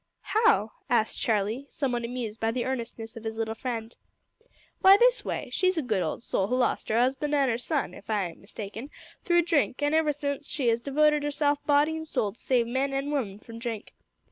[0.21, 3.95] "How?" asked Charlie, somewhat amused by the earnestness of his little friend.
[4.81, 5.49] "Why, this way.
[5.53, 8.39] She's a good old soul who lost 'er 'usband an' 'er son if I ain't
[8.39, 8.89] mistaken
[9.23, 12.93] through drink, an' ever since, she 'as devoted 'erself body an' soul to save men
[12.93, 13.93] an' women from drink.